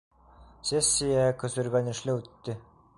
[0.69, 2.59] Сессия көсөргәнешле үтте.